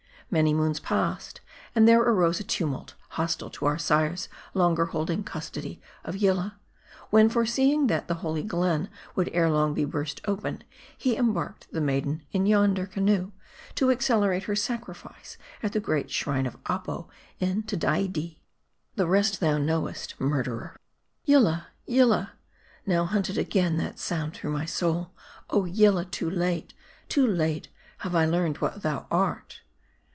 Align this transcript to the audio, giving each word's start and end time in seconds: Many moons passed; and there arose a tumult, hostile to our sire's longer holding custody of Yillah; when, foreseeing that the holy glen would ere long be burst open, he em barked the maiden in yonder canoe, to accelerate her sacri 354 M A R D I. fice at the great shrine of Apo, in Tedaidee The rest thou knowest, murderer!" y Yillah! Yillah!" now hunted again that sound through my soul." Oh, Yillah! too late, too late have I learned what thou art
Many 0.33 0.53
moons 0.53 0.79
passed; 0.79 1.41
and 1.75 1.85
there 1.85 1.99
arose 1.99 2.39
a 2.39 2.45
tumult, 2.45 2.93
hostile 3.09 3.49
to 3.49 3.65
our 3.65 3.77
sire's 3.77 4.29
longer 4.53 4.85
holding 4.85 5.25
custody 5.25 5.81
of 6.05 6.15
Yillah; 6.15 6.55
when, 7.09 7.27
foreseeing 7.27 7.87
that 7.87 8.07
the 8.07 8.13
holy 8.23 8.41
glen 8.41 8.89
would 9.13 9.29
ere 9.33 9.49
long 9.49 9.73
be 9.73 9.83
burst 9.83 10.21
open, 10.23 10.63
he 10.97 11.17
em 11.17 11.33
barked 11.33 11.67
the 11.73 11.81
maiden 11.81 12.23
in 12.31 12.45
yonder 12.45 12.85
canoe, 12.85 13.33
to 13.75 13.91
accelerate 13.91 14.43
her 14.43 14.55
sacri 14.55 14.95
354 14.95 15.03
M 15.03 15.03
A 15.03 15.03
R 15.03 15.11
D 15.11 15.19
I. 15.19 15.19
fice 15.19 15.37
at 15.67 15.73
the 15.73 15.85
great 15.85 16.09
shrine 16.09 16.45
of 16.45 16.57
Apo, 16.65 17.09
in 17.41 17.63
Tedaidee 17.63 18.39
The 18.95 19.07
rest 19.07 19.41
thou 19.41 19.57
knowest, 19.57 20.15
murderer!" 20.17 20.77
y 21.27 21.33
Yillah! 21.33 21.67
Yillah!" 21.85 22.31
now 22.85 23.03
hunted 23.03 23.37
again 23.37 23.75
that 23.79 23.99
sound 23.99 24.33
through 24.35 24.51
my 24.53 24.63
soul." 24.63 25.11
Oh, 25.49 25.65
Yillah! 25.65 26.05
too 26.05 26.29
late, 26.29 26.73
too 27.09 27.27
late 27.27 27.67
have 27.97 28.15
I 28.15 28.23
learned 28.23 28.59
what 28.59 28.81
thou 28.81 29.07
art 29.11 29.59